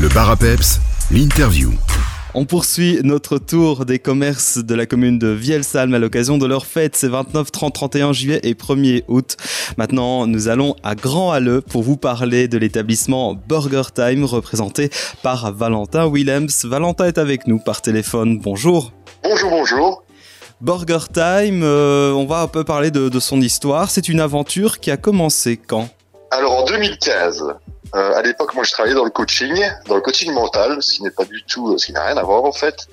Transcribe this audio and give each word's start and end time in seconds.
Le 0.00 0.08
bar 0.08 0.30
à 0.30 0.36
peps, 0.36 0.80
l'interview. 1.10 1.74
On 2.32 2.46
poursuit 2.46 3.00
notre 3.04 3.36
tour 3.36 3.84
des 3.84 3.98
commerces 3.98 4.56
de 4.56 4.74
la 4.74 4.86
commune 4.86 5.18
de 5.18 5.28
Vielsalm 5.28 5.92
à 5.92 5.98
l'occasion 5.98 6.38
de 6.38 6.46
leur 6.46 6.64
fête, 6.64 6.96
c'est 6.96 7.08
29, 7.08 7.52
30, 7.52 7.74
31 7.74 8.12
juillet 8.14 8.40
et 8.42 8.54
1er 8.54 9.02
août. 9.08 9.36
Maintenant, 9.76 10.26
nous 10.26 10.48
allons 10.48 10.74
à 10.82 10.94
Grand 10.94 11.32
Halleux 11.32 11.60
pour 11.60 11.82
vous 11.82 11.98
parler 11.98 12.48
de 12.48 12.56
l'établissement 12.56 13.34
Burger 13.34 13.92
Time 13.94 14.24
représenté 14.24 14.88
par 15.22 15.52
Valentin 15.52 16.06
Willems. 16.06 16.48
Valentin 16.64 17.04
est 17.04 17.18
avec 17.18 17.46
nous 17.46 17.58
par 17.58 17.82
téléphone. 17.82 18.38
Bonjour. 18.38 18.94
Bonjour, 19.22 19.50
bonjour. 19.50 20.04
Burger 20.62 21.12
Time, 21.12 21.60
euh, 21.62 22.12
on 22.12 22.24
va 22.24 22.40
un 22.40 22.48
peu 22.48 22.64
parler 22.64 22.90
de, 22.90 23.10
de 23.10 23.20
son 23.20 23.42
histoire. 23.42 23.90
C'est 23.90 24.08
une 24.08 24.20
aventure 24.20 24.80
qui 24.80 24.90
a 24.90 24.96
commencé 24.96 25.58
quand? 25.58 25.90
Alors 26.30 26.52
en 26.52 26.64
2015, 26.64 27.44
euh, 27.94 28.14
à 28.14 28.22
l'époque, 28.22 28.54
moi, 28.54 28.62
je 28.62 28.70
travaillais 28.70 28.94
dans 28.94 29.04
le 29.04 29.10
coaching, 29.10 29.52
dans 29.88 29.96
le 29.96 30.00
coaching 30.00 30.32
mental, 30.32 30.80
ce 30.80 30.94
qui 30.94 31.02
n'est 31.02 31.10
pas 31.10 31.24
du 31.24 31.42
tout, 31.42 31.76
ce 31.76 31.86
qui 31.86 31.92
n'a 31.92 32.04
rien 32.04 32.16
à 32.16 32.22
voir 32.22 32.44
en 32.44 32.52
fait. 32.52 32.86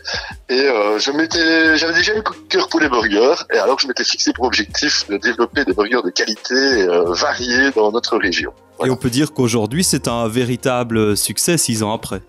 Et 0.50 0.60
euh, 0.60 0.98
je 0.98 1.12
m'étais, 1.12 1.78
j'avais 1.78 1.94
déjà 1.94 2.14
eu 2.14 2.18
de 2.18 2.48
cœur 2.50 2.68
pour 2.68 2.80
les 2.80 2.90
burgers, 2.90 3.36
et 3.54 3.58
alors 3.58 3.80
je 3.80 3.88
m'étais 3.88 4.04
fixé 4.04 4.34
pour 4.34 4.46
objectif 4.46 5.08
de 5.08 5.18
développer 5.18 5.66
des 5.66 5.74
burgers 5.74 6.02
de 6.04 6.10
qualité 6.10 6.56
euh, 6.56 7.14
variés 7.14 7.72
dans 7.76 7.92
notre 7.92 8.18
région. 8.18 8.52
Et 8.84 8.90
on 8.90 8.96
peut 8.96 9.10
dire 9.12 9.34
qu'aujourd'hui, 9.34 9.84
c'est 9.84 10.08
un 10.08 10.28
véritable 10.28 11.16
succès 11.16 11.58
six 11.58 11.84
ans 11.84 11.94
après. 11.94 12.22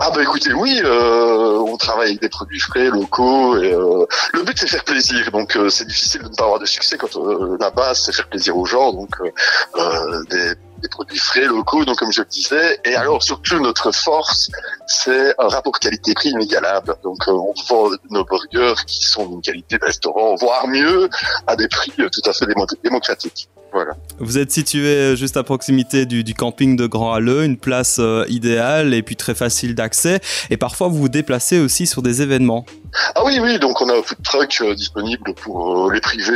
Ah 0.00 0.10
bah 0.14 0.22
écoutez, 0.22 0.52
oui, 0.52 0.80
euh, 0.84 1.47
travaille 1.78 2.08
avec 2.08 2.20
des 2.20 2.28
produits 2.28 2.60
frais, 2.60 2.90
locaux. 2.90 3.56
Et, 3.62 3.72
euh, 3.72 4.06
le 4.34 4.42
but 4.42 4.58
c'est 4.58 4.68
faire 4.68 4.84
plaisir, 4.84 5.30
donc 5.30 5.56
euh, 5.56 5.68
c'est 5.68 5.86
difficile 5.86 6.22
de 6.22 6.28
ne 6.28 6.34
pas 6.34 6.44
avoir 6.44 6.58
de 6.58 6.66
succès 6.66 6.98
quand 6.98 7.16
euh, 7.16 7.56
la 7.60 7.70
base 7.70 8.04
c'est 8.04 8.12
faire 8.12 8.28
plaisir 8.28 8.56
aux 8.56 8.66
gens, 8.66 8.92
donc 8.92 9.10
euh, 9.20 10.22
des, 10.30 10.54
des, 10.82 10.88
produits 10.88 11.18
frais, 11.18 11.46
locaux, 11.46 11.84
donc 11.84 11.98
comme 11.98 12.12
je 12.12 12.22
le 12.22 12.28
disais. 12.28 12.80
Et 12.84 12.94
alors 12.94 13.22
surtout 13.22 13.60
notre 13.60 13.92
force, 13.92 14.50
c'est 14.86 15.34
un 15.38 15.48
rapport 15.48 15.78
qualité-prix 15.78 16.30
inégalable. 16.30 16.94
Donc 17.02 17.18
on 17.26 17.54
vend 17.68 17.90
nos 18.10 18.24
burgers 18.24 18.74
qui 18.86 19.04
sont 19.04 19.26
d'une 19.26 19.42
qualité 19.42 19.78
de 19.78 19.84
restaurant, 19.84 20.34
voire 20.36 20.66
mieux, 20.68 21.08
à 21.46 21.56
des 21.56 21.68
prix 21.68 21.92
tout 21.96 22.28
à 22.28 22.32
fait 22.32 22.46
démocratiques. 22.82 23.48
Voilà. 23.78 23.92
Vous 24.18 24.38
êtes 24.38 24.50
situé 24.50 25.14
juste 25.14 25.36
à 25.36 25.44
proximité 25.44 26.04
du, 26.04 26.24
du 26.24 26.34
camping 26.34 26.74
de 26.74 26.88
Grand 26.88 27.12
Halleux, 27.12 27.44
une 27.44 27.56
place 27.56 27.98
euh, 28.00 28.24
idéale 28.28 28.92
et 28.92 29.02
puis 29.02 29.14
très 29.14 29.36
facile 29.36 29.76
d'accès. 29.76 30.18
Et 30.50 30.56
parfois, 30.56 30.88
vous 30.88 30.98
vous 30.98 31.08
déplacez 31.08 31.60
aussi 31.60 31.86
sur 31.86 32.02
des 32.02 32.20
événements. 32.20 32.66
Ah 33.14 33.22
oui, 33.24 33.38
oui, 33.40 33.60
donc 33.60 33.80
on 33.80 33.88
a 33.88 33.92
un 33.92 34.02
food 34.02 34.18
truck 34.24 34.58
euh, 34.62 34.74
disponible 34.74 35.32
pour 35.34 35.86
euh, 35.86 35.92
les 35.92 36.00
privés 36.00 36.32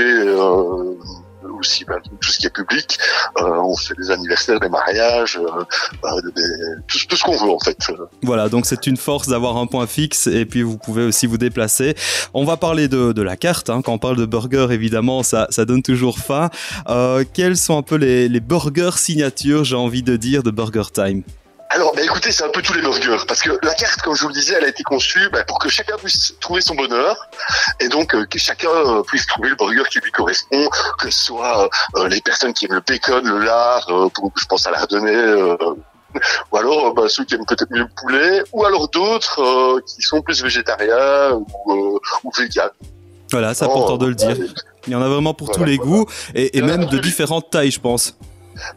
ben, 1.86 1.98
tout 2.20 2.30
ce 2.30 2.38
qui 2.38 2.46
est 2.46 2.54
public. 2.54 2.98
Euh, 3.38 3.44
on 3.44 3.76
fait 3.76 3.94
des 3.94 4.10
anniversaires, 4.10 4.60
des 4.60 4.68
mariages, 4.68 5.38
euh, 5.38 6.20
des, 6.22 6.42
tout, 6.86 7.16
ce 7.16 7.22
qu'on 7.22 7.36
veut 7.36 7.50
en 7.50 7.58
fait. 7.58 7.78
Voilà, 8.22 8.48
donc 8.48 8.66
c'est 8.66 8.86
une 8.86 8.96
force 8.96 9.28
d'avoir 9.28 9.56
un 9.56 9.66
point 9.66 9.86
fixe 9.86 10.26
et 10.26 10.44
puis 10.44 10.62
vous 10.62 10.78
pouvez 10.78 11.04
aussi 11.04 11.26
vous 11.26 11.38
déplacer. 11.38 11.94
On 12.34 12.44
va 12.44 12.56
parler 12.56 12.88
de, 12.88 13.12
de 13.12 13.22
la 13.22 13.36
carte. 13.36 13.70
Hein. 13.70 13.82
Quand 13.82 13.92
on 13.92 13.98
parle 13.98 14.16
de 14.16 14.26
burger, 14.26 14.68
évidemment, 14.70 15.22
ça, 15.22 15.46
ça 15.50 15.64
donne 15.64 15.82
toujours 15.82 16.18
faim. 16.18 16.50
Euh, 16.88 17.24
quels 17.32 17.56
sont 17.56 17.78
un 17.78 17.82
peu 17.82 17.96
les, 17.96 18.28
les 18.28 18.40
burgers 18.40 18.96
signatures, 18.96 19.64
j'ai 19.64 19.76
envie 19.76 20.02
de 20.02 20.16
dire, 20.16 20.42
de 20.42 20.50
Burger 20.50 20.90
Time? 20.92 21.22
Alors, 21.74 21.94
bah, 21.94 22.02
écoutez, 22.02 22.32
c'est 22.32 22.44
un 22.44 22.50
peu 22.50 22.60
tous 22.60 22.74
les 22.74 22.82
burgers, 22.82 23.24
parce 23.26 23.40
que 23.40 23.50
la 23.62 23.74
carte, 23.74 24.02
comme 24.02 24.14
je 24.14 24.22
vous 24.22 24.28
le 24.28 24.34
disais, 24.34 24.54
elle 24.58 24.64
a 24.64 24.68
été 24.68 24.82
conçue 24.82 25.30
bah, 25.30 25.42
pour 25.44 25.58
que 25.58 25.70
chacun 25.70 25.96
puisse 25.96 26.34
trouver 26.38 26.60
son 26.60 26.74
bonheur, 26.74 27.16
et 27.80 27.88
donc 27.88 28.14
euh, 28.14 28.26
que 28.26 28.38
chacun 28.38 28.68
euh, 28.68 29.02
puisse 29.02 29.26
trouver 29.26 29.48
le 29.48 29.56
burger 29.56 29.84
qui 29.90 29.98
lui 30.00 30.10
correspond, 30.10 30.68
que 30.98 31.10
ce 31.10 31.24
soit 31.24 31.70
euh, 31.96 32.08
les 32.08 32.20
personnes 32.20 32.52
qui 32.52 32.66
aiment 32.66 32.74
le 32.74 32.82
bacon, 32.86 33.26
le 33.26 33.38
lard, 33.38 33.86
pour, 33.86 34.32
je 34.36 34.44
pense 34.46 34.66
à 34.66 34.70
l'ardennais, 34.70 35.56
ou 36.52 36.56
alors 36.58 36.92
bah, 36.92 37.04
ceux 37.08 37.24
qui 37.24 37.36
aiment 37.36 37.46
peut-être 37.46 37.70
mieux 37.70 37.80
le 37.84 37.88
poulet, 37.96 38.42
ou 38.52 38.66
alors 38.66 38.88
d'autres 38.90 39.80
qui 39.86 40.02
sont 40.02 40.20
plus 40.20 40.42
végétariens 40.42 41.32
ou, 41.32 41.46
ou. 42.24 42.32
Voilà, 43.30 43.54
c'est 43.54 43.64
important 43.64 43.94
oh, 43.94 43.98
de 43.98 44.06
le 44.08 44.14
dire. 44.14 44.36
Il 44.86 44.92
y 44.92 44.96
en 44.96 45.00
a 45.00 45.08
vraiment 45.08 45.32
pour 45.32 45.50
tous 45.50 45.64
les 45.64 45.76
voilà. 45.76 45.90
goûts, 45.90 46.06
et, 46.34 46.58
et 46.58 46.60
même 46.60 46.84
de 46.84 46.98
différentes 46.98 47.48
tailles, 47.48 47.70
je 47.70 47.80
pense. 47.80 48.14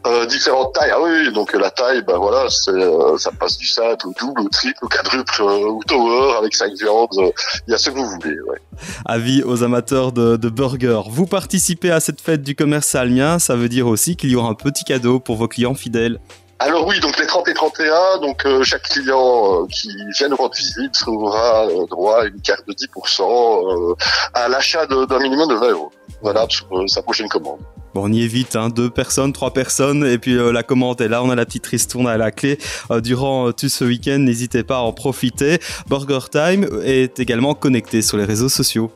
Euh, 0.06 0.26
différentes 0.26 0.74
tailles. 0.74 0.92
Ah 0.92 1.00
oui, 1.00 1.32
donc 1.32 1.52
la 1.52 1.70
taille, 1.70 2.02
ben 2.02 2.16
voilà, 2.18 2.48
c'est, 2.48 2.70
euh, 2.70 3.16
ça 3.18 3.30
passe 3.38 3.56
du 3.56 3.66
simple 3.66 4.06
au 4.06 4.12
double, 4.18 4.42
au 4.42 4.48
triple, 4.48 4.84
au 4.84 4.88
quadruple, 4.88 5.40
euh, 5.40 5.68
au 5.68 5.82
tower 5.86 6.36
avec 6.38 6.54
cinq 6.54 6.72
viandes. 6.74 7.32
Il 7.66 7.70
y 7.70 7.74
a 7.74 7.78
ce 7.78 7.90
que 7.90 7.96
vous 7.96 8.06
voulez. 8.06 8.40
Ouais. 8.40 8.58
Avis 9.04 9.42
aux 9.42 9.62
amateurs 9.62 10.12
de, 10.12 10.36
de 10.36 10.48
burgers. 10.48 11.02
Vous 11.08 11.26
participez 11.26 11.90
à 11.90 12.00
cette 12.00 12.20
fête 12.20 12.42
du 12.42 12.54
commerce 12.54 12.86
salmien, 12.86 13.38
ça 13.38 13.56
veut 13.56 13.68
dire 13.68 13.86
aussi 13.86 14.16
qu'il 14.16 14.30
y 14.30 14.36
aura 14.36 14.48
un 14.48 14.54
petit 14.54 14.84
cadeau 14.84 15.20
pour 15.20 15.36
vos 15.36 15.48
clients 15.48 15.74
fidèles. 15.74 16.18
Alors 16.58 16.86
oui, 16.86 16.98
donc 17.00 17.18
les 17.18 17.26
30 17.26 17.48
et 17.48 17.54
31, 17.54 18.18
donc 18.22 18.46
euh, 18.46 18.62
chaque 18.62 18.82
client 18.82 19.64
euh, 19.64 19.66
qui 19.66 19.90
vient 20.16 20.28
nous 20.28 20.36
rendre 20.36 20.54
visite 20.54 20.92
trouvera 20.92 21.66
euh, 21.66 21.86
droit 21.86 22.22
à 22.22 22.24
une 22.24 22.40
carte 22.40 22.66
de 22.66 22.72
10% 22.72 23.96
à 24.32 24.48
l'achat 24.48 24.86
d'un 24.86 25.18
minimum 25.18 25.48
de 25.50 25.54
20 25.54 25.70
euros. 25.72 25.92
Voilà 26.22 26.46
pour 26.68 26.88
sa 26.88 27.02
prochaine 27.02 27.28
commande. 27.28 27.60
Bon, 27.96 28.10
on 28.10 28.12
y 28.12 28.24
est 28.24 28.26
vite, 28.26 28.56
hein, 28.56 28.68
deux 28.68 28.90
personnes, 28.90 29.32
trois 29.32 29.54
personnes, 29.54 30.04
et 30.04 30.18
puis 30.18 30.36
euh, 30.36 30.52
la 30.52 30.62
commande 30.62 31.00
est 31.00 31.08
là, 31.08 31.22
on 31.22 31.30
a 31.30 31.34
la 31.34 31.46
petite 31.46 31.66
ristourne 31.66 32.06
à 32.06 32.18
la 32.18 32.30
clé. 32.30 32.58
Euh, 32.90 33.00
durant 33.00 33.52
tout 33.52 33.70
ce 33.70 33.86
week-end, 33.86 34.18
n'hésitez 34.18 34.64
pas 34.64 34.76
à 34.76 34.80
en 34.80 34.92
profiter. 34.92 35.60
Burger 35.88 36.18
Time 36.30 36.68
est 36.84 37.18
également 37.20 37.54
connecté 37.54 38.02
sur 38.02 38.18
les 38.18 38.26
réseaux 38.26 38.50
sociaux. 38.50 38.92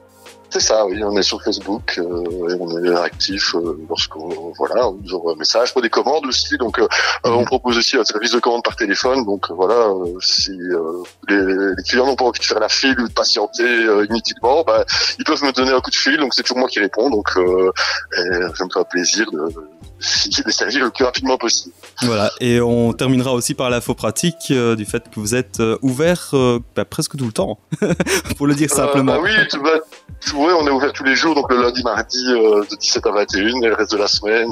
C'est 0.52 0.60
ça, 0.60 0.84
oui, 0.84 1.02
on 1.04 1.16
est 1.16 1.22
sur 1.22 1.40
Facebook 1.40 1.94
euh, 1.98 2.50
et 2.50 2.56
on 2.58 2.84
est 2.84 2.96
actif 2.96 3.54
euh, 3.54 3.78
lorsqu'on 3.88 4.52
voilà, 4.58 4.88
on 4.88 4.94
nous 4.94 5.14
envoie 5.14 5.34
un 5.34 5.36
message 5.36 5.72
pour 5.72 5.80
des 5.80 5.90
commandes 5.90 6.26
aussi. 6.26 6.58
Donc, 6.58 6.80
euh, 6.80 6.88
mmh. 7.24 7.28
on 7.28 7.44
propose 7.44 7.78
aussi 7.78 7.96
un 7.96 8.04
service 8.04 8.32
de 8.32 8.40
commande 8.40 8.64
par 8.64 8.74
téléphone. 8.74 9.24
Donc 9.24 9.48
voilà, 9.50 9.92
si 10.20 10.58
les, 11.28 11.36
les, 11.76 11.82
clients 11.84 12.06
n'ont 12.06 12.16
pas 12.16 12.24
envie 12.24 12.40
de 12.40 12.44
faire 12.44 12.58
la 12.58 12.68
file 12.68 12.98
ou 13.00 13.06
de 13.06 13.12
patienter 13.12 13.64
inutilement, 14.08 14.64
bah, 14.66 14.84
ils 15.20 15.24
peuvent 15.24 15.42
me 15.44 15.52
donner 15.52 15.70
un 15.70 15.80
coup 15.80 15.90
de 15.90 15.96
fil. 15.96 16.16
Donc 16.16 16.34
c'est 16.34 16.42
toujours 16.42 16.58
moi 16.58 16.68
qui 16.68 16.80
réponds. 16.80 17.10
Donc, 17.10 17.28
et 17.36 18.56
ça 18.56 18.64
me 18.64 18.70
fait 18.70 18.88
plaisir 18.90 19.30
de 19.30 19.54
de 20.00 20.50
servir 20.50 20.84
le 20.84 20.90
plus 20.90 21.04
rapidement 21.04 21.36
possible. 21.36 21.74
Voilà, 22.02 22.30
et 22.40 22.60
on 22.60 22.92
terminera 22.92 23.32
aussi 23.32 23.54
par 23.54 23.68
l'info 23.70 23.94
pratique 23.94 24.50
euh, 24.50 24.74
du 24.74 24.84
fait 24.84 25.10
que 25.10 25.20
vous 25.20 25.34
êtes 25.34 25.60
euh, 25.60 25.78
ouvert 25.82 26.30
euh, 26.32 26.58
bah, 26.74 26.84
presque 26.84 27.16
tout 27.16 27.26
le 27.26 27.32
temps, 27.32 27.58
pour 28.36 28.46
le 28.46 28.54
dire 28.54 28.70
simplement. 28.70 29.14
Bah 29.14 29.20
oui, 29.22 29.30
tout, 29.48 29.60
bah, 29.62 29.80
ouais, 30.34 30.52
on 30.58 30.66
est 30.66 30.70
ouvert 30.70 30.92
tous 30.92 31.04
les 31.04 31.14
jours, 31.14 31.34
donc 31.34 31.50
le 31.50 31.60
lundi, 31.60 31.82
mardi 31.82 32.24
de 32.24 32.76
17 32.76 33.06
à 33.06 33.10
21, 33.10 33.62
et 33.62 33.68
le 33.68 33.74
reste 33.74 33.92
de 33.92 33.98
la 33.98 34.06
semaine, 34.06 34.48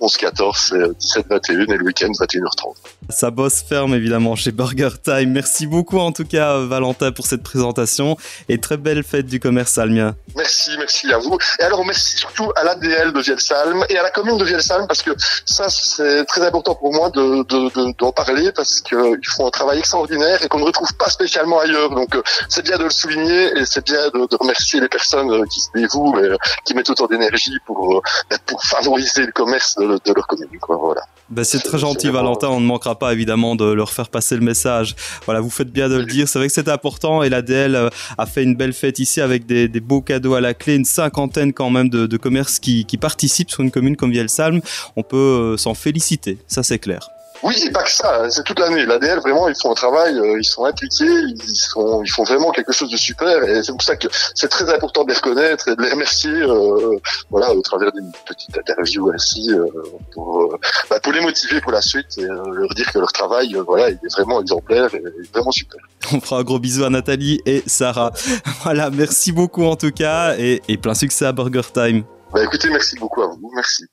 11-14, 0.00 0.94
c'est 1.00 1.20
17-21, 1.22 1.72
et 1.72 1.76
le 1.78 1.84
week-end, 1.84 2.10
21h30. 2.10 2.74
Ça 3.08 3.30
bosse 3.30 3.62
ferme 3.62 3.94
évidemment 3.94 4.36
chez 4.36 4.52
Burger 4.52 4.90
Time. 5.02 5.30
Merci 5.32 5.66
beaucoup 5.66 5.98
en 5.98 6.12
tout 6.12 6.24
cas 6.24 6.58
Valentin 6.58 7.12
pour 7.12 7.26
cette 7.26 7.42
présentation 7.42 8.16
et 8.48 8.58
très 8.58 8.76
belle 8.76 9.02
fête 9.02 9.26
du 9.26 9.40
commerce 9.40 9.72
salmien. 9.72 10.16
Merci, 10.36 10.70
merci 10.78 11.12
à 11.12 11.18
vous. 11.18 11.36
Et 11.60 11.62
alors 11.62 11.84
merci 11.84 12.16
surtout 12.16 12.50
à 12.56 12.64
l'ADL 12.64 13.12
de 13.12 13.20
Vielsalm 13.20 13.84
et 13.88 13.98
à 13.98 14.02
la 14.02 14.10
commune 14.10 14.38
de 14.38 14.44
Vielsalm 14.44 14.73
parce 14.86 15.02
que 15.02 15.10
ça 15.46 15.68
c'est 15.68 16.24
très 16.26 16.42
important 16.42 16.74
pour 16.74 16.92
moi 16.92 17.10
de, 17.10 17.42
de, 17.44 17.70
de, 17.74 17.94
d'en 17.98 18.12
parler 18.12 18.52
parce 18.52 18.80
qu'ils 18.80 19.26
font 19.26 19.46
un 19.46 19.50
travail 19.50 19.78
extraordinaire 19.78 20.42
et 20.42 20.48
qu'on 20.48 20.58
ne 20.58 20.64
retrouve 20.64 20.92
pas 20.94 21.10
spécialement 21.10 21.60
ailleurs. 21.60 21.90
Donc 21.90 22.16
c'est 22.48 22.62
bien 22.62 22.78
de 22.78 22.84
le 22.84 22.90
souligner 22.90 23.58
et 23.58 23.66
c'est 23.66 23.84
bien 23.84 24.08
de, 24.08 24.36
remercier 24.36 24.80
les 24.80 24.88
personnes 24.88 25.46
qui 25.48 25.60
se 25.60 25.68
dévouent 25.74 26.18
et 26.18 26.36
qui 26.64 26.74
mettent 26.74 26.90
autant 26.90 27.06
d'énergie 27.06 27.56
pour, 27.66 28.02
pour 28.46 28.64
favoriser 28.64 29.26
le 29.26 29.32
commerce 29.32 29.76
de, 29.76 30.12
leur 30.14 30.26
commune. 30.26 30.48
Voilà. 30.68 31.02
Ben 31.30 31.42
c'est 31.42 31.60
très 31.60 31.78
gentil 31.78 32.10
Valentin, 32.10 32.48
on 32.48 32.60
ne 32.60 32.66
manquera 32.66 32.98
pas 32.98 33.12
évidemment 33.12 33.56
de 33.56 33.64
leur 33.64 33.90
faire 33.90 34.08
passer 34.08 34.34
le 34.36 34.42
message. 34.42 34.94
Voilà, 35.24 35.40
vous 35.40 35.50
faites 35.50 35.70
bien 35.70 35.88
de 35.88 35.96
le 35.96 36.04
dire. 36.04 36.28
C'est 36.28 36.38
vrai 36.38 36.48
que 36.48 36.54
c'est 36.54 36.68
important 36.68 37.22
et 37.22 37.30
l'ADL 37.30 37.90
a 38.18 38.26
fait 38.26 38.42
une 38.42 38.54
belle 38.54 38.74
fête 38.74 38.98
ici 38.98 39.20
avec 39.20 39.46
des, 39.46 39.68
des, 39.68 39.80
beaux 39.80 40.02
cadeaux 40.02 40.34
à 40.34 40.40
la 40.40 40.52
clé, 40.52 40.74
une 40.74 40.84
cinquantaine 40.84 41.52
quand 41.52 41.70
même 41.70 41.88
de, 41.88 42.06
de 42.06 42.16
commerces 42.18 42.58
qui, 42.58 42.84
qui, 42.84 42.98
participent 42.98 43.50
sur 43.50 43.62
une 43.62 43.70
commune 43.70 43.96
comme 43.96 44.10
Vielsalm. 44.10 44.60
On 44.96 45.02
peut 45.02 45.16
euh, 45.16 45.56
s'en 45.56 45.74
féliciter, 45.74 46.38
ça 46.46 46.62
c'est 46.62 46.78
clair. 46.78 47.13
Oui, 47.42 47.70
pas 47.72 47.82
que 47.82 47.90
ça, 47.90 48.30
c'est 48.30 48.44
toute 48.44 48.58
l'année. 48.58 48.86
L'ADL, 48.86 49.18
vraiment, 49.18 49.48
ils 49.48 49.54
font 49.60 49.72
un 49.72 49.74
travail, 49.74 50.16
euh, 50.18 50.38
ils 50.38 50.44
sont 50.44 50.64
impliqués, 50.64 51.04
ils, 51.04 51.56
sont, 51.56 52.02
ils 52.02 52.10
font 52.10 52.24
vraiment 52.24 52.52
quelque 52.52 52.72
chose 52.72 52.90
de 52.90 52.96
super. 52.96 53.42
Et 53.44 53.62
c'est 53.62 53.72
pour 53.72 53.82
ça 53.82 53.96
que 53.96 54.08
c'est 54.34 54.48
très 54.48 54.72
important 54.72 55.04
de 55.04 55.08
les 55.10 55.14
reconnaître 55.14 55.68
et 55.68 55.76
de 55.76 55.82
les 55.82 55.90
remercier, 55.90 56.30
euh, 56.30 56.96
voilà, 57.30 57.52
au 57.52 57.60
travers 57.60 57.92
d'une 57.92 58.10
petite 58.26 58.56
interview 58.56 59.10
ainsi, 59.12 59.50
euh, 59.50 59.66
pour, 60.12 60.42
euh, 60.42 60.58
bah, 60.88 61.00
pour 61.00 61.12
les 61.12 61.20
motiver 61.20 61.60
pour 61.60 61.72
la 61.72 61.82
suite 61.82 62.18
et 62.18 62.24
euh, 62.24 62.42
leur 62.52 62.74
dire 62.74 62.90
que 62.92 62.98
leur 62.98 63.12
travail, 63.12 63.54
voilà, 63.66 63.90
il 63.90 63.98
est 64.02 64.12
vraiment 64.14 64.40
exemplaire 64.40 64.94
et 64.94 65.02
vraiment 65.32 65.50
super. 65.50 65.80
On 66.12 66.20
fera 66.20 66.40
un 66.40 66.44
gros 66.44 66.58
bisou 66.58 66.84
à 66.84 66.90
Nathalie 66.90 67.40
et 67.46 67.62
Sarah. 67.66 68.12
Voilà, 68.62 68.88
merci 68.88 69.32
beaucoup 69.32 69.64
en 69.64 69.76
tout 69.76 69.90
cas 69.90 70.36
et, 70.38 70.62
et 70.68 70.78
plein 70.78 70.94
succès 70.94 71.26
à 71.26 71.32
Burger 71.32 71.62
Time. 71.72 72.04
Bah 72.32 72.42
écoutez, 72.42 72.70
merci 72.70 72.96
beaucoup 72.96 73.22
à 73.22 73.26
vous, 73.26 73.50
merci. 73.54 73.84